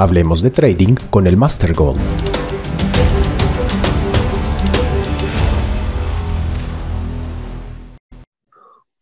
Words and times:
Hablemos 0.00 0.40
de 0.40 0.50
trading 0.50 0.94
con 1.10 1.26
el 1.26 1.36
Master 1.36 1.74
Goal. 1.74 1.98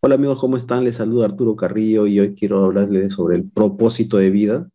Hola 0.01 0.17
amigos, 0.17 0.41
¿cómo 0.41 0.57
están? 0.57 0.83
Les 0.83 0.97
saluda 0.97 1.27
Arturo 1.27 1.55
Carrillo 1.55 2.09
y 2.09 2.19
hoy 2.19 2.35
quiero 2.35 2.65
hablarles 2.65 3.13
sobre 3.13 3.37
el 3.37 3.49
propósito 3.49 4.17
de 4.17 4.31
vida, 4.31 4.71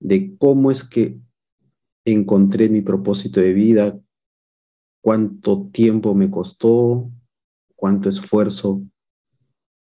de 0.00 0.36
cómo 0.38 0.72
es 0.72 0.82
que 0.82 1.20
encontré 2.04 2.68
mi 2.68 2.80
propósito 2.80 3.40
de 3.40 3.52
vida, 3.52 3.96
cuánto 5.00 5.68
tiempo 5.72 6.14
me 6.14 6.30
costó, 6.30 7.10
cuánto 7.76 8.08
esfuerzo 8.08 8.82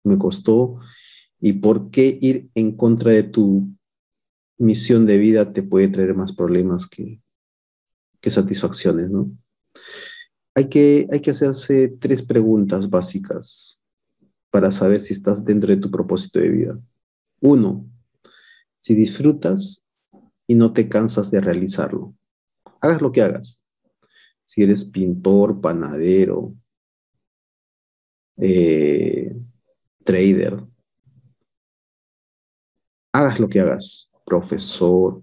me 0.04 0.18
costó 0.18 0.80
y 1.46 1.52
por 1.52 1.92
qué 1.92 2.18
ir 2.22 2.50
en 2.56 2.72
contra 2.72 3.12
de 3.12 3.24
tu 3.24 3.68
misión 4.58 5.06
de 5.06 5.18
vida 5.18 5.52
te 5.52 5.62
puede 5.62 5.90
traer 5.90 6.16
más 6.16 6.32
problemas 6.32 6.88
que, 6.88 7.22
que 8.22 8.32
satisfacciones, 8.32 9.10
¿no? 9.10 9.30
Hay 10.56 10.70
que, 10.70 11.06
hay 11.12 11.20
que 11.20 11.32
hacerse 11.32 11.90
tres 12.00 12.22
preguntas 12.22 12.90
básicas 12.90 13.84
para 14.52 14.72
saber 14.72 15.04
si 15.04 15.12
estás 15.12 15.44
dentro 15.44 15.70
de 15.70 15.82
tu 15.82 15.92
propósito 15.92 16.40
de 16.40 16.48
vida. 16.48 16.80
Uno, 17.42 17.90
si 18.78 18.96
disfrutas 18.96 19.86
y 20.48 20.56
no 20.56 20.72
te 20.72 20.88
cansas 20.88 21.30
de 21.30 21.42
realizarlo. 21.42 22.16
Hagas 22.80 23.02
lo 23.02 23.12
que 23.12 23.22
hagas. 23.22 23.66
Si 24.46 24.64
eres 24.64 24.86
pintor, 24.86 25.60
panadero, 25.60 26.56
eh, 28.38 29.36
trader, 30.06 30.73
hagas 33.14 33.40
lo 33.40 33.48
que 33.48 33.62
hagas, 33.62 34.10
profesor. 34.26 35.22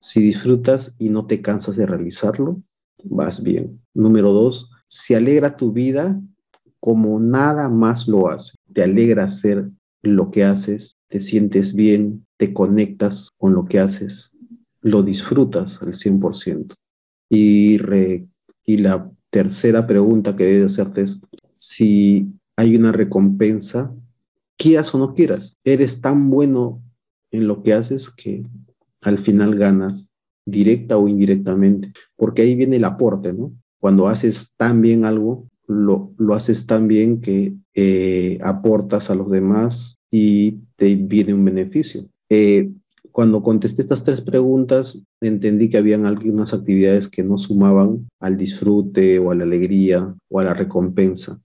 Si 0.00 0.20
disfrutas 0.20 0.94
y 0.98 1.10
no 1.10 1.26
te 1.26 1.42
cansas 1.42 1.76
de 1.76 1.86
realizarlo, 1.86 2.62
vas 3.02 3.42
bien. 3.42 3.80
Número 3.92 4.32
dos, 4.32 4.70
si 4.86 5.14
alegra 5.14 5.56
tu 5.56 5.72
vida 5.72 6.20
como 6.80 7.18
nada 7.18 7.68
más 7.68 8.06
lo 8.06 8.28
hace. 8.28 8.56
Te 8.72 8.82
alegra 8.82 9.24
hacer 9.24 9.70
lo 10.02 10.30
que 10.30 10.44
haces, 10.44 10.96
te 11.08 11.20
sientes 11.20 11.74
bien, 11.74 12.26
te 12.36 12.52
conectas 12.52 13.30
con 13.38 13.54
lo 13.54 13.64
que 13.64 13.80
haces, 13.80 14.36
lo 14.82 15.02
disfrutas 15.02 15.80
al 15.80 15.94
100%. 15.94 16.74
Y, 17.30 17.78
y 18.66 18.76
la 18.76 19.10
tercera 19.30 19.86
pregunta 19.86 20.36
que 20.36 20.44
debes 20.44 20.72
hacerte 20.72 21.02
es 21.02 21.20
si 21.54 22.28
hay 22.56 22.76
una 22.76 22.92
recompensa, 22.92 23.94
quieras 24.56 24.94
o 24.94 24.98
no 24.98 25.14
quieras, 25.14 25.60
eres 25.64 26.00
tan 26.00 26.30
bueno 26.30 26.82
en 27.30 27.48
lo 27.48 27.62
que 27.62 27.72
haces 27.72 28.10
que 28.10 28.44
al 29.00 29.18
final 29.18 29.56
ganas 29.56 30.12
directa 30.46 30.96
o 30.96 31.08
indirectamente, 31.08 31.92
porque 32.16 32.42
ahí 32.42 32.54
viene 32.54 32.76
el 32.76 32.84
aporte, 32.84 33.32
¿no? 33.32 33.52
Cuando 33.80 34.08
haces 34.08 34.54
tan 34.56 34.80
bien 34.80 35.04
algo, 35.04 35.48
lo, 35.66 36.12
lo 36.18 36.34
haces 36.34 36.66
tan 36.66 36.88
bien 36.88 37.20
que 37.20 37.54
eh, 37.74 38.38
aportas 38.42 39.10
a 39.10 39.14
los 39.14 39.30
demás 39.30 39.98
y 40.10 40.60
te 40.76 40.94
viene 40.94 41.34
un 41.34 41.44
beneficio. 41.44 42.06
Eh, 42.28 42.70
cuando 43.10 43.42
contesté 43.42 43.82
estas 43.82 44.02
tres 44.02 44.22
preguntas, 44.22 44.98
entendí 45.20 45.70
que 45.70 45.78
habían 45.78 46.04
algunas 46.04 46.52
actividades 46.52 47.08
que 47.08 47.22
no 47.22 47.38
sumaban 47.38 48.08
al 48.20 48.36
disfrute 48.36 49.18
o 49.18 49.30
a 49.30 49.34
la 49.34 49.44
alegría 49.44 50.14
o 50.28 50.40
a 50.40 50.44
la 50.44 50.54
recompensa. 50.54 51.40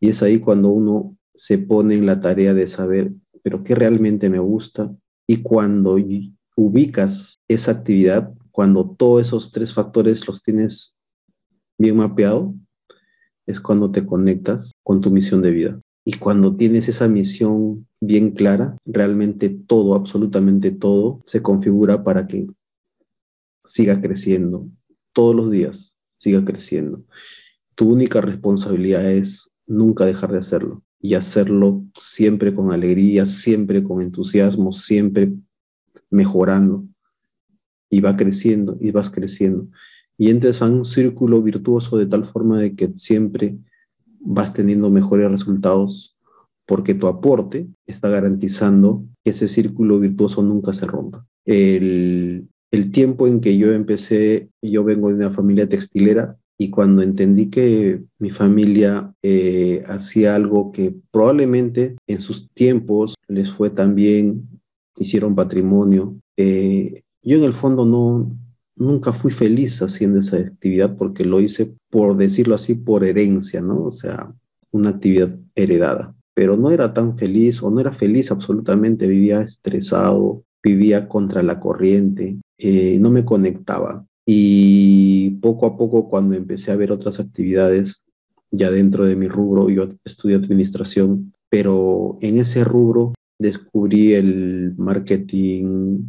Y 0.00 0.08
es 0.08 0.22
ahí 0.22 0.38
cuando 0.38 0.70
uno 0.70 1.16
se 1.40 1.56
pone 1.56 1.94
en 1.94 2.04
la 2.04 2.20
tarea 2.20 2.52
de 2.52 2.68
saber, 2.68 3.12
pero 3.42 3.64
qué 3.64 3.74
realmente 3.74 4.28
me 4.28 4.38
gusta. 4.38 4.94
Y 5.26 5.38
cuando 5.38 5.96
ubicas 6.54 7.40
esa 7.48 7.70
actividad, 7.70 8.34
cuando 8.50 8.90
todos 8.90 9.22
esos 9.22 9.50
tres 9.50 9.72
factores 9.72 10.28
los 10.28 10.42
tienes 10.42 10.98
bien 11.78 11.96
mapeado, 11.96 12.54
es 13.46 13.58
cuando 13.58 13.90
te 13.90 14.04
conectas 14.04 14.74
con 14.82 15.00
tu 15.00 15.10
misión 15.10 15.40
de 15.40 15.50
vida. 15.50 15.80
Y 16.04 16.18
cuando 16.18 16.56
tienes 16.56 16.90
esa 16.90 17.08
misión 17.08 17.86
bien 18.02 18.32
clara, 18.32 18.76
realmente 18.84 19.48
todo, 19.48 19.94
absolutamente 19.94 20.72
todo, 20.72 21.22
se 21.24 21.40
configura 21.40 22.04
para 22.04 22.26
que 22.26 22.48
siga 23.66 23.98
creciendo 24.02 24.66
todos 25.14 25.34
los 25.34 25.50
días, 25.50 25.96
siga 26.16 26.44
creciendo. 26.44 27.02
Tu 27.76 27.90
única 27.90 28.20
responsabilidad 28.20 29.10
es 29.10 29.50
nunca 29.66 30.04
dejar 30.04 30.32
de 30.32 30.38
hacerlo 30.40 30.82
y 31.00 31.14
hacerlo 31.14 31.82
siempre 31.98 32.54
con 32.54 32.72
alegría, 32.72 33.26
siempre 33.26 33.82
con 33.82 34.02
entusiasmo, 34.02 34.72
siempre 34.72 35.32
mejorando. 36.10 36.84
Y 37.88 38.00
va 38.00 38.16
creciendo 38.16 38.78
y 38.80 38.92
vas 38.92 39.10
creciendo 39.10 39.68
y 40.20 40.28
entres 40.28 40.60
a 40.60 40.66
un 40.66 40.84
círculo 40.84 41.40
virtuoso 41.40 41.96
de 41.96 42.04
tal 42.04 42.26
forma 42.26 42.58
de 42.58 42.74
que 42.74 42.92
siempre 42.94 43.56
vas 44.20 44.52
teniendo 44.52 44.90
mejores 44.90 45.30
resultados 45.30 46.14
porque 46.66 46.92
tu 46.92 47.06
aporte 47.06 47.68
está 47.86 48.10
garantizando 48.10 49.02
que 49.24 49.30
ese 49.30 49.48
círculo 49.48 49.98
virtuoso 49.98 50.42
nunca 50.42 50.74
se 50.74 50.84
rompa. 50.84 51.26
El, 51.46 52.48
el 52.70 52.92
tiempo 52.92 53.28
en 53.28 53.40
que 53.40 53.56
yo 53.56 53.72
empecé, 53.72 54.50
yo 54.60 54.84
vengo 54.84 55.08
de 55.08 55.14
una 55.14 55.30
familia 55.30 55.66
textilera 55.66 56.36
y 56.60 56.68
cuando 56.68 57.00
entendí 57.00 57.48
que 57.48 58.02
mi 58.18 58.30
familia 58.32 59.14
eh, 59.22 59.82
hacía 59.88 60.34
algo 60.34 60.72
que 60.72 60.94
probablemente 61.10 61.96
en 62.06 62.20
sus 62.20 62.50
tiempos 62.52 63.14
les 63.28 63.50
fue 63.50 63.70
tan 63.70 63.94
bien, 63.94 64.46
hicieron 64.98 65.34
patrimonio, 65.34 66.16
eh, 66.36 67.02
yo 67.22 67.38
en 67.38 67.44
el 67.44 67.54
fondo 67.54 67.86
no, 67.86 68.36
nunca 68.76 69.14
fui 69.14 69.32
feliz 69.32 69.80
haciendo 69.80 70.20
esa 70.20 70.36
actividad 70.36 70.98
porque 70.98 71.24
lo 71.24 71.40
hice, 71.40 71.72
por 71.88 72.18
decirlo 72.18 72.56
así, 72.56 72.74
por 72.74 73.06
herencia, 73.06 73.62
¿no? 73.62 73.84
O 73.84 73.90
sea, 73.90 74.30
una 74.70 74.90
actividad 74.90 75.34
heredada. 75.54 76.14
Pero 76.34 76.58
no 76.58 76.70
era 76.70 76.92
tan 76.92 77.16
feliz 77.16 77.62
o 77.62 77.70
no 77.70 77.80
era 77.80 77.92
feliz 77.92 78.30
absolutamente, 78.30 79.08
vivía 79.08 79.40
estresado, 79.40 80.44
vivía 80.62 81.08
contra 81.08 81.42
la 81.42 81.58
corriente, 81.58 82.36
eh, 82.58 82.98
no 83.00 83.10
me 83.10 83.24
conectaba. 83.24 84.04
Y 84.32 85.30
poco 85.42 85.66
a 85.66 85.76
poco, 85.76 86.08
cuando 86.08 86.36
empecé 86.36 86.70
a 86.70 86.76
ver 86.76 86.92
otras 86.92 87.18
actividades 87.18 88.04
ya 88.52 88.70
dentro 88.70 89.04
de 89.04 89.16
mi 89.16 89.26
rubro, 89.26 89.68
yo 89.70 89.88
estudié 90.04 90.36
administración, 90.36 91.32
pero 91.48 92.16
en 92.20 92.38
ese 92.38 92.62
rubro 92.62 93.12
descubrí 93.40 94.12
el 94.12 94.74
marketing 94.78 96.02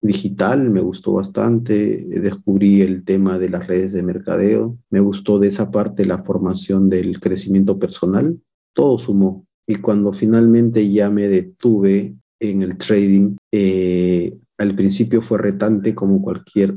digital, 0.00 0.70
me 0.70 0.80
gustó 0.80 1.14
bastante, 1.14 2.06
descubrí 2.08 2.82
el 2.82 3.04
tema 3.04 3.36
de 3.36 3.50
las 3.50 3.66
redes 3.66 3.92
de 3.92 4.04
mercadeo, 4.04 4.78
me 4.88 5.00
gustó 5.00 5.40
de 5.40 5.48
esa 5.48 5.72
parte 5.72 6.06
la 6.06 6.22
formación 6.22 6.88
del 6.88 7.18
crecimiento 7.18 7.80
personal, 7.80 8.38
todo 8.72 8.96
sumó. 8.96 9.44
Y 9.66 9.74
cuando 9.74 10.12
finalmente 10.12 10.88
ya 10.88 11.10
me 11.10 11.26
detuve 11.26 12.14
en 12.38 12.62
el 12.62 12.78
trading, 12.78 13.34
eh, 13.50 14.38
al 14.56 14.76
principio 14.76 15.20
fue 15.20 15.38
retante 15.38 15.96
como 15.96 16.22
cualquier 16.22 16.76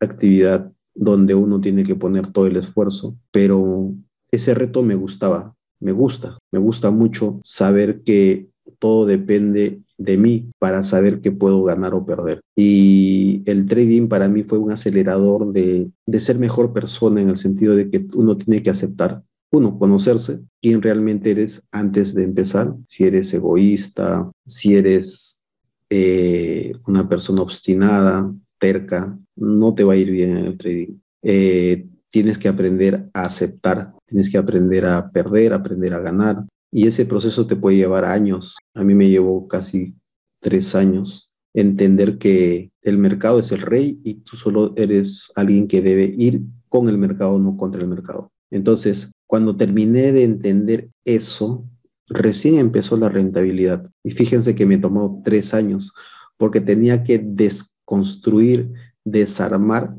actividad 0.00 0.72
donde 0.94 1.34
uno 1.34 1.60
tiene 1.60 1.84
que 1.84 1.96
poner 1.96 2.32
todo 2.32 2.46
el 2.46 2.56
esfuerzo, 2.56 3.16
pero 3.30 3.92
ese 4.30 4.54
reto 4.54 4.82
me 4.82 4.94
gustaba, 4.94 5.54
me 5.80 5.92
gusta, 5.92 6.38
me 6.52 6.58
gusta 6.58 6.90
mucho 6.90 7.40
saber 7.42 8.02
que 8.02 8.48
todo 8.78 9.06
depende 9.06 9.82
de 9.98 10.16
mí 10.16 10.50
para 10.58 10.82
saber 10.82 11.20
qué 11.20 11.32
puedo 11.32 11.62
ganar 11.64 11.94
o 11.94 12.04
perder. 12.04 12.40
Y 12.56 13.42
el 13.46 13.66
trading 13.66 14.08
para 14.08 14.28
mí 14.28 14.42
fue 14.42 14.58
un 14.58 14.72
acelerador 14.72 15.52
de, 15.52 15.90
ser 16.18 16.38
mejor 16.38 16.72
persona 16.72 17.20
en 17.20 17.28
el 17.28 17.36
sentido 17.36 17.74
de 17.74 17.90
que 17.90 18.06
uno 18.14 18.36
tiene 18.36 18.62
que 18.62 18.70
aceptar 18.70 19.22
uno, 19.52 19.78
conocerse, 19.78 20.40
quién 20.60 20.82
realmente 20.82 21.30
eres 21.30 21.64
antes 21.70 22.12
de 22.12 22.24
empezar, 22.24 22.74
si 22.88 23.04
eres 23.04 23.32
egoísta, 23.34 24.28
si 24.44 24.74
eres 24.74 25.44
eh, 25.90 26.72
una 26.88 27.08
persona 27.08 27.42
obstinada, 27.42 28.34
no 29.36 29.74
te 29.74 29.84
va 29.84 29.94
a 29.94 29.96
ir 29.96 30.10
bien 30.10 30.36
en 30.36 30.46
el 30.46 30.56
trading. 30.56 30.98
Eh, 31.22 31.86
tienes 32.10 32.38
que 32.38 32.48
aprender 32.48 33.08
a 33.12 33.24
aceptar, 33.24 33.92
tienes 34.06 34.30
que 34.30 34.38
aprender 34.38 34.86
a 34.86 35.10
perder, 35.10 35.52
aprender 35.52 35.94
a 35.94 36.00
ganar, 36.00 36.44
y 36.70 36.86
ese 36.86 37.06
proceso 37.06 37.46
te 37.46 37.56
puede 37.56 37.76
llevar 37.76 38.04
años. 38.04 38.56
A 38.74 38.82
mí 38.82 38.94
me 38.94 39.08
llevó 39.08 39.46
casi 39.48 39.94
tres 40.40 40.74
años 40.74 41.30
entender 41.54 42.18
que 42.18 42.70
el 42.82 42.98
mercado 42.98 43.38
es 43.38 43.52
el 43.52 43.60
rey 43.60 44.00
y 44.02 44.14
tú 44.14 44.36
solo 44.36 44.74
eres 44.76 45.30
alguien 45.36 45.68
que 45.68 45.80
debe 45.80 46.04
ir 46.04 46.42
con 46.68 46.88
el 46.88 46.98
mercado, 46.98 47.38
no 47.38 47.56
contra 47.56 47.80
el 47.80 47.88
mercado. 47.88 48.32
Entonces, 48.50 49.12
cuando 49.26 49.56
terminé 49.56 50.12
de 50.12 50.24
entender 50.24 50.90
eso, 51.04 51.64
recién 52.08 52.56
empezó 52.56 52.96
la 52.96 53.08
rentabilidad. 53.08 53.88
Y 54.02 54.10
fíjense 54.10 54.54
que 54.54 54.66
me 54.66 54.78
tomó 54.78 55.22
tres 55.24 55.54
años 55.54 55.92
porque 56.36 56.60
tenía 56.60 57.04
que 57.04 57.18
desconstruir, 57.84 58.72
desarmar 59.04 59.94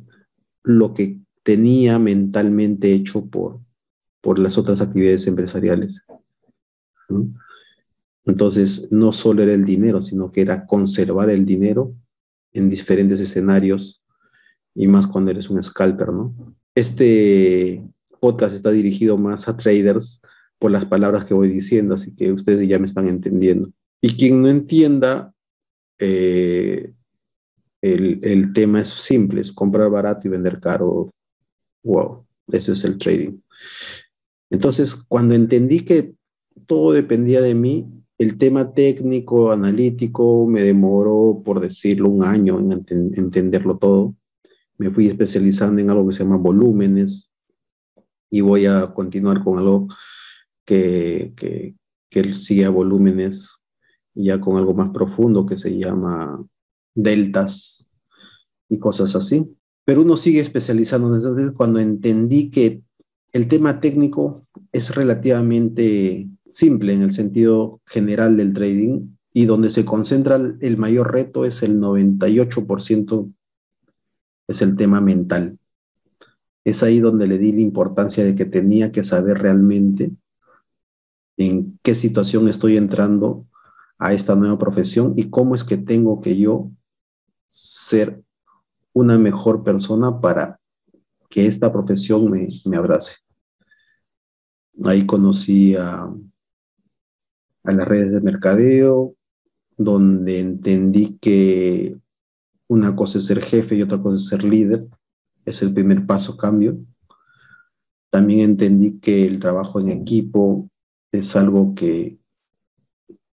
lo 0.63 0.93
que 0.93 1.19
tenía 1.43 1.99
mentalmente 1.99 2.91
hecho 2.91 3.25
por, 3.25 3.59
por 4.21 4.39
las 4.39 4.57
otras 4.57 4.81
actividades 4.81 5.27
empresariales. 5.27 6.05
Entonces, 8.25 8.91
no 8.91 9.13
solo 9.13 9.43
era 9.43 9.53
el 9.53 9.65
dinero, 9.65 10.01
sino 10.01 10.31
que 10.31 10.41
era 10.41 10.65
conservar 10.65 11.29
el 11.29 11.45
dinero 11.45 11.93
en 12.53 12.69
diferentes 12.69 13.19
escenarios 13.19 14.03
y 14.73 14.87
más 14.87 15.05
cuando 15.07 15.31
eres 15.31 15.49
un 15.49 15.61
scalper, 15.61 16.11
¿no? 16.11 16.33
Este 16.73 17.83
podcast 18.19 18.55
está 18.55 18.71
dirigido 18.71 19.17
más 19.17 19.47
a 19.47 19.55
traders 19.55 20.21
por 20.57 20.71
las 20.71 20.85
palabras 20.85 21.25
que 21.25 21.35
voy 21.35 21.49
diciendo, 21.49 21.93
así 21.93 22.15
que 22.15 22.31
ustedes 22.31 22.67
ya 22.67 22.79
me 22.79 22.87
están 22.87 23.07
entendiendo. 23.07 23.71
Y 24.01 24.17
quien 24.17 24.41
no 24.41 24.49
entienda, 24.49 25.33
eh, 25.99 26.93
el, 27.93 28.19
el, 28.23 28.53
tema 28.53 28.81
es 28.81 28.89
simple, 28.89 29.41
es 29.41 29.51
comprar 29.51 29.89
barato 29.89 30.27
y 30.27 30.31
vender 30.31 30.59
caro. 30.59 31.11
Wow, 31.83 32.25
eso 32.47 32.73
es 32.73 32.83
el 32.83 32.97
trading. 32.97 33.37
Entonces, 34.49 34.95
cuando 34.95 35.35
entendí 35.35 35.81
que 35.81 36.15
todo 36.67 36.93
dependía 36.93 37.41
de 37.41 37.53
mí, 37.53 37.87
el 38.17 38.37
tema 38.37 38.73
técnico, 38.73 39.51
analítico, 39.51 40.47
me 40.47 40.61
demoró, 40.61 41.41
por 41.43 41.59
decirlo, 41.59 42.09
un 42.09 42.23
año 42.23 42.59
en 42.59 42.85
entenderlo 43.15 43.77
todo. 43.77 44.15
Me 44.77 44.89
fui 44.89 45.07
especializando 45.07 45.81
en 45.81 45.89
algo 45.89 46.07
que 46.07 46.13
se 46.13 46.23
llama 46.23 46.37
volúmenes 46.37 47.29
y 48.29 48.41
voy 48.41 48.65
a 48.65 48.93
continuar 48.93 49.43
con 49.43 49.59
algo 49.59 49.87
que, 50.65 51.33
que, 51.35 51.75
que 52.09 52.35
sigue 52.35 52.65
a 52.65 52.69
volúmenes 52.69 53.61
ya 54.13 54.39
con 54.39 54.57
algo 54.57 54.73
más 54.73 54.89
profundo 54.89 55.45
que 55.45 55.57
se 55.57 55.77
llama 55.77 56.45
deltas 56.95 57.87
y 58.69 58.79
cosas 58.79 59.15
así. 59.15 59.55
Pero 59.83 60.01
uno 60.01 60.17
sigue 60.17 60.39
especializando. 60.39 61.13
Entonces, 61.15 61.51
cuando 61.51 61.79
entendí 61.79 62.49
que 62.49 62.81
el 63.33 63.47
tema 63.47 63.79
técnico 63.79 64.47
es 64.71 64.95
relativamente 64.95 66.27
simple 66.49 66.93
en 66.93 67.03
el 67.03 67.11
sentido 67.11 67.81
general 67.85 68.37
del 68.37 68.53
trading 68.53 69.09
y 69.33 69.45
donde 69.45 69.69
se 69.69 69.83
concentra 69.83 70.37
el 70.37 70.77
mayor 70.77 71.11
reto 71.11 71.43
es 71.43 71.61
el 71.61 71.79
98% 71.79 73.31
es 74.47 74.61
el 74.61 74.75
tema 74.75 75.01
mental. 75.01 75.57
Es 76.63 76.81
ahí 76.83 76.99
donde 76.99 77.27
le 77.27 77.37
di 77.37 77.51
la 77.51 77.61
importancia 77.61 78.23
de 78.23 78.35
que 78.35 78.45
tenía 78.45 78.91
que 78.91 79.03
saber 79.03 79.39
realmente 79.39 80.11
en 81.37 81.77
qué 81.83 81.95
situación 81.95 82.47
estoy 82.47 82.77
entrando 82.77 83.45
a 83.97 84.13
esta 84.13 84.35
nueva 84.35 84.57
profesión 84.57 85.13
y 85.15 85.29
cómo 85.29 85.55
es 85.55 85.63
que 85.63 85.77
tengo 85.77 86.21
que 86.21 86.37
yo 86.37 86.71
ser 87.55 88.21
una 88.91 89.17
mejor 89.17 89.63
persona 89.63 90.19
para 90.19 90.59
que 91.29 91.45
esta 91.45 91.71
profesión 91.71 92.29
me, 92.29 92.49
me 92.65 92.75
abrace. 92.75 93.13
Ahí 94.83 95.05
conocí 95.05 95.73
a, 95.73 96.13
a 97.63 97.71
las 97.71 97.87
redes 97.87 98.11
de 98.11 98.19
mercadeo, 98.19 99.15
donde 99.77 100.39
entendí 100.39 101.17
que 101.21 101.97
una 102.67 102.93
cosa 102.93 103.19
es 103.19 103.25
ser 103.25 103.41
jefe 103.41 103.75
y 103.75 103.83
otra 103.83 104.01
cosa 104.01 104.17
es 104.17 104.27
ser 104.27 104.43
líder. 104.43 104.87
Es 105.45 105.61
el 105.61 105.73
primer 105.73 106.05
paso 106.05 106.35
cambio. 106.35 106.77
También 108.09 108.41
entendí 108.41 108.99
que 108.99 109.25
el 109.25 109.39
trabajo 109.39 109.79
en 109.79 109.91
equipo 109.91 110.69
es 111.13 111.37
algo 111.37 111.73
que 111.73 112.17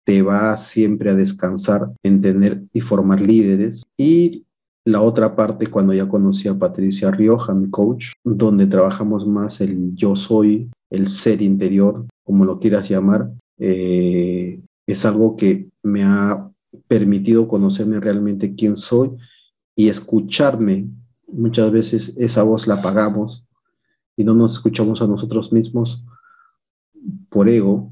te 0.06 0.22
va 0.22 0.56
siempre 0.56 1.10
a 1.10 1.16
descansar 1.16 1.92
en 2.04 2.22
tener 2.22 2.63
y 2.72 2.80
formar 2.81 3.19
líderes. 3.19 3.84
Y 3.98 4.46
la 4.86 5.02
otra 5.02 5.36
parte, 5.36 5.68
cuando 5.68 5.94
ya 5.94 6.07
conocí 6.07 6.48
a 6.48 6.57
Patricia 6.57 7.10
Rioja, 7.10 7.54
mi 7.54 7.69
coach, 7.69 8.13
donde 8.24 8.68
trabajamos 8.68 9.25
más 9.28 9.60
el 9.62 9.96
yo 9.96 10.16
soy, 10.16 10.69
el 10.92 11.07
ser 11.07 11.42
interior, 11.42 12.06
como 12.24 12.46
lo 12.46 12.60
quieras 12.60 12.88
llamar, 12.88 13.31
eh, 13.57 14.62
es 14.86 15.06
algo 15.06 15.36
que 15.36 15.69
me 15.81 16.04
ha 16.04 16.50
permitido 16.88 17.48
conocerme 17.48 18.00
realmente 18.00 18.54
quién 18.54 18.75
soy 18.75 19.12
y 19.75 19.90
escucharme. 19.90 20.88
Muchas 21.28 21.72
veces 21.72 22.16
esa 22.18 22.44
voz 22.44 22.68
la 22.68 22.75
apagamos 22.75 23.44
y 24.16 24.24
no 24.24 24.36
nos 24.36 24.54
escuchamos 24.54 25.01
a 25.01 25.08
nosotros 25.08 25.51
mismos 25.51 26.06
por 27.30 27.50
ego, 27.50 27.92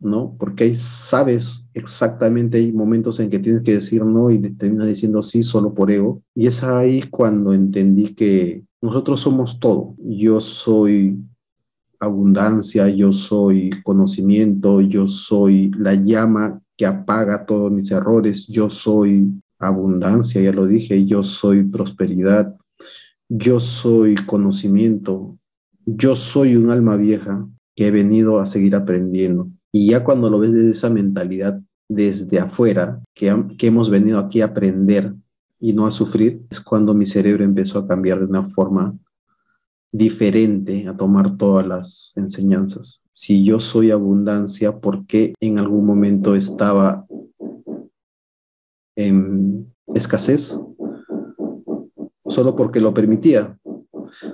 ¿no? 0.00 0.34
Porque 0.38 0.64
ahí 0.64 0.76
sabes 0.76 1.68
exactamente, 1.74 2.58
hay 2.58 2.72
momentos 2.72 3.20
en 3.20 3.30
que 3.30 3.38
tienes 3.38 3.62
que 3.62 3.74
decir 3.74 4.04
no 4.04 4.30
y 4.30 4.38
terminas 4.38 4.86
diciendo 4.86 5.22
sí 5.22 5.42
solo 5.42 5.74
por 5.74 5.90
ego. 5.90 6.22
Y 6.34 6.46
es 6.46 6.62
ahí 6.62 7.02
cuando 7.02 7.52
entendí 7.52 8.14
que 8.14 8.64
nosotros 8.82 9.20
somos 9.20 9.60
todo. 9.60 9.94
Yo 9.98 10.40
soy 10.40 11.18
abundancia, 11.98 12.88
yo 12.88 13.12
soy 13.12 13.70
conocimiento, 13.84 14.80
yo 14.80 15.06
soy 15.06 15.70
la 15.72 15.94
llama 15.94 16.60
que 16.76 16.86
apaga 16.86 17.44
todos 17.44 17.70
mis 17.70 17.90
errores, 17.90 18.46
yo 18.46 18.70
soy 18.70 19.30
abundancia, 19.58 20.40
ya 20.40 20.52
lo 20.52 20.66
dije, 20.66 21.04
yo 21.04 21.22
soy 21.22 21.62
prosperidad, 21.62 22.56
yo 23.28 23.60
soy 23.60 24.14
conocimiento, 24.14 25.38
yo 25.84 26.16
soy 26.16 26.56
un 26.56 26.70
alma 26.70 26.96
vieja 26.96 27.46
que 27.76 27.88
he 27.88 27.90
venido 27.90 28.40
a 28.40 28.46
seguir 28.46 28.74
aprendiendo. 28.74 29.48
Y 29.72 29.90
ya 29.90 30.02
cuando 30.02 30.28
lo 30.30 30.38
ves 30.40 30.52
desde 30.52 30.70
esa 30.70 30.90
mentalidad, 30.90 31.60
desde 31.88 32.38
afuera, 32.38 33.02
que, 33.14 33.34
que 33.58 33.66
hemos 33.68 33.90
venido 33.90 34.18
aquí 34.18 34.40
a 34.40 34.46
aprender 34.46 35.14
y 35.60 35.72
no 35.72 35.86
a 35.86 35.90
sufrir, 35.90 36.42
es 36.50 36.60
cuando 36.60 36.94
mi 36.94 37.06
cerebro 37.06 37.44
empezó 37.44 37.78
a 37.78 37.86
cambiar 37.86 38.20
de 38.20 38.26
una 38.26 38.44
forma 38.48 38.96
diferente 39.92 40.86
a 40.86 40.96
tomar 40.96 41.36
todas 41.36 41.66
las 41.66 42.12
enseñanzas. 42.16 43.02
Si 43.12 43.44
yo 43.44 43.60
soy 43.60 43.90
abundancia, 43.90 44.78
¿por 44.78 45.06
qué 45.06 45.34
en 45.40 45.58
algún 45.58 45.84
momento 45.84 46.34
estaba 46.34 47.06
en 48.96 49.72
escasez? 49.94 50.58
Solo 52.28 52.54
porque 52.54 52.80
lo 52.80 52.94
permitía, 52.94 53.58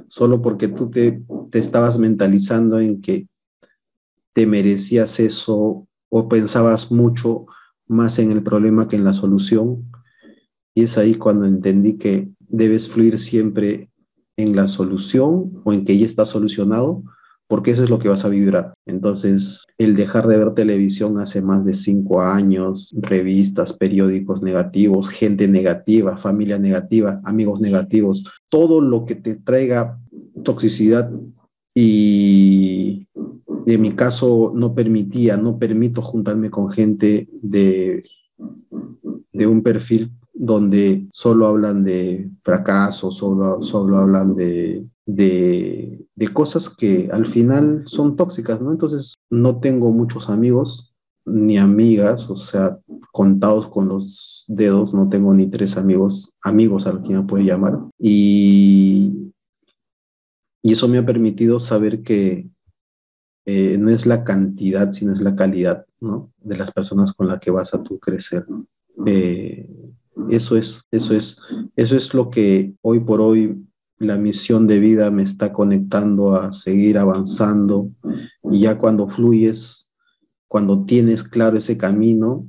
solo 0.06 0.42
porque 0.42 0.68
tú 0.68 0.90
te, 0.90 1.22
te 1.50 1.58
estabas 1.58 1.98
mentalizando 1.98 2.78
en 2.78 3.00
que 3.00 3.26
te 4.36 4.46
merecías 4.46 5.18
eso 5.18 5.88
o 6.10 6.28
pensabas 6.28 6.92
mucho 6.92 7.46
más 7.86 8.18
en 8.18 8.30
el 8.32 8.42
problema 8.42 8.86
que 8.86 8.96
en 8.96 9.04
la 9.04 9.14
solución. 9.14 9.90
Y 10.74 10.82
es 10.82 10.98
ahí 10.98 11.14
cuando 11.14 11.46
entendí 11.46 11.96
que 11.96 12.28
debes 12.38 12.86
fluir 12.86 13.18
siempre 13.18 13.88
en 14.36 14.54
la 14.54 14.68
solución 14.68 15.62
o 15.64 15.72
en 15.72 15.86
que 15.86 15.96
ya 15.96 16.04
está 16.04 16.26
solucionado, 16.26 17.02
porque 17.48 17.70
eso 17.70 17.82
es 17.82 17.88
lo 17.88 17.98
que 17.98 18.10
vas 18.10 18.26
a 18.26 18.28
vibrar. 18.28 18.74
Entonces, 18.84 19.64
el 19.78 19.96
dejar 19.96 20.26
de 20.26 20.36
ver 20.36 20.52
televisión 20.52 21.18
hace 21.18 21.40
más 21.40 21.64
de 21.64 21.72
cinco 21.72 22.20
años, 22.20 22.94
revistas, 23.00 23.72
periódicos 23.72 24.42
negativos, 24.42 25.08
gente 25.08 25.48
negativa, 25.48 26.18
familia 26.18 26.58
negativa, 26.58 27.22
amigos 27.24 27.62
negativos, 27.62 28.22
todo 28.50 28.82
lo 28.82 29.06
que 29.06 29.14
te 29.14 29.36
traiga 29.36 29.98
toxicidad 30.44 31.10
y 31.74 33.06
en 33.74 33.80
mi 33.80 33.92
caso 33.92 34.52
no 34.54 34.74
permitía, 34.74 35.36
no 35.36 35.58
permito 35.58 36.00
juntarme 36.00 36.50
con 36.50 36.70
gente 36.70 37.28
de, 37.42 38.04
de 39.32 39.46
un 39.46 39.62
perfil 39.62 40.12
donde 40.32 41.08
solo 41.12 41.46
hablan 41.46 41.82
de 41.82 42.30
fracasos, 42.42 43.16
solo, 43.16 43.60
solo 43.62 43.96
hablan 43.96 44.36
de, 44.36 44.86
de, 45.04 46.06
de, 46.14 46.28
cosas 46.28 46.68
que 46.68 47.08
al 47.10 47.26
final 47.26 47.82
son 47.86 48.16
tóxicas, 48.16 48.60
¿no? 48.60 48.70
Entonces 48.70 49.16
no 49.30 49.58
tengo 49.60 49.90
muchos 49.90 50.28
amigos 50.28 50.94
ni 51.24 51.58
amigas, 51.58 52.30
o 52.30 52.36
sea, 52.36 52.78
contados 53.10 53.68
con 53.68 53.88
los 53.88 54.44
dedos, 54.46 54.94
no 54.94 55.08
tengo 55.08 55.34
ni 55.34 55.48
tres 55.48 55.76
amigos, 55.76 56.36
amigos 56.40 56.86
a 56.86 56.92
los 56.92 57.06
que 57.06 57.14
me 57.14 57.22
puede 57.24 57.44
llamar. 57.44 57.78
Y, 57.98 59.32
y 60.62 60.72
eso 60.72 60.86
me 60.86 60.98
ha 60.98 61.06
permitido 61.06 61.58
saber 61.58 62.02
que 62.02 62.48
eh, 63.48 63.78
no 63.78 63.90
es 63.90 64.06
la 64.06 64.24
cantidad, 64.24 64.92
sino 64.92 65.12
es 65.12 65.20
la 65.20 65.36
calidad, 65.36 65.86
¿no? 66.00 66.32
De 66.42 66.56
las 66.56 66.72
personas 66.72 67.12
con 67.12 67.28
las 67.28 67.38
que 67.38 67.52
vas 67.52 67.72
a 67.74 67.82
tú 67.82 68.00
crecer. 68.00 68.44
Eh, 69.06 69.70
eso 70.30 70.56
es, 70.56 70.82
eso 70.90 71.14
es, 71.14 71.38
eso 71.76 71.96
es 71.96 72.12
lo 72.12 72.28
que 72.28 72.74
hoy 72.82 72.98
por 72.98 73.20
hoy 73.20 73.64
la 73.98 74.16
misión 74.16 74.66
de 74.66 74.80
vida 74.80 75.12
me 75.12 75.22
está 75.22 75.52
conectando 75.52 76.34
a 76.34 76.52
seguir 76.52 76.98
avanzando 76.98 77.92
y 78.50 78.62
ya 78.62 78.78
cuando 78.78 79.08
fluyes, 79.08 79.92
cuando 80.48 80.84
tienes 80.84 81.22
claro 81.22 81.56
ese 81.56 81.78
camino, 81.78 82.48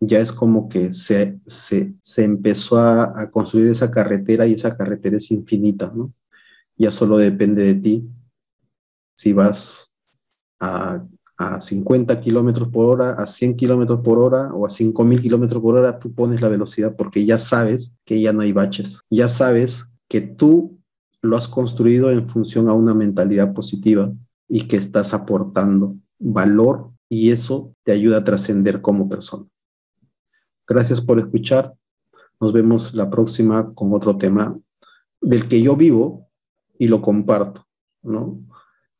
ya 0.00 0.20
es 0.20 0.32
como 0.32 0.68
que 0.68 0.92
se, 0.92 1.40
se, 1.46 1.94
se 2.02 2.24
empezó 2.24 2.76
a, 2.76 3.18
a, 3.18 3.30
construir 3.30 3.68
esa 3.68 3.90
carretera 3.90 4.46
y 4.46 4.52
esa 4.52 4.76
carretera 4.76 5.16
es 5.16 5.30
infinita, 5.30 5.90
¿no? 5.94 6.12
Ya 6.76 6.92
solo 6.92 7.16
depende 7.16 7.64
de 7.64 7.74
ti 7.76 8.06
si 9.14 9.32
vas 9.32 9.95
a 10.60 11.04
a 11.36 11.60
50 11.60 12.20
kilómetros 12.20 12.68
por 12.68 12.86
hora, 12.86 13.12
a 13.12 13.26
100 13.26 13.56
kilómetros 13.56 14.00
por 14.00 14.18
hora 14.18 14.52
o 14.54 14.66
a 14.66 14.70
5000 14.70 15.20
kilómetros 15.20 15.62
por 15.62 15.76
hora, 15.76 15.98
tú 15.98 16.12
pones 16.12 16.40
la 16.40 16.48
velocidad 16.48 16.96
porque 16.96 17.26
ya 17.26 17.38
sabes 17.38 17.94
que 18.04 18.20
ya 18.20 18.32
no 18.32 18.40
hay 18.40 18.52
baches. 18.52 19.02
Ya 19.10 19.28
sabes 19.28 19.84
que 20.08 20.20
tú 20.20 20.78
lo 21.20 21.36
has 21.36 21.48
construido 21.48 22.10
en 22.10 22.28
función 22.28 22.68
a 22.68 22.74
una 22.74 22.94
mentalidad 22.94 23.52
positiva 23.52 24.12
y 24.48 24.62
que 24.62 24.76
estás 24.76 25.12
aportando 25.12 25.96
valor 26.18 26.90
y 27.08 27.30
eso 27.30 27.74
te 27.82 27.92
ayuda 27.92 28.18
a 28.18 28.24
trascender 28.24 28.80
como 28.80 29.08
persona. 29.08 29.44
Gracias 30.66 31.00
por 31.00 31.18
escuchar. 31.18 31.74
Nos 32.40 32.52
vemos 32.52 32.94
la 32.94 33.10
próxima 33.10 33.74
con 33.74 33.92
otro 33.92 34.16
tema 34.16 34.58
del 35.20 35.48
que 35.48 35.60
yo 35.60 35.76
vivo 35.76 36.28
y 36.78 36.88
lo 36.88 37.02
comparto, 37.02 37.66
¿no? 38.02 38.38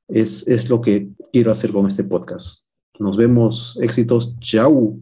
Es, 0.09 0.47
es 0.49 0.69
lo 0.69 0.81
que 0.81 1.09
quiero 1.33 1.53
hacer 1.53 1.73
con 1.73 1.87
este 1.87 2.05
podcast. 2.05 2.67
Nos 2.99 3.17
vemos. 3.17 3.79
Éxitos. 3.81 4.39
Chao. 4.41 4.99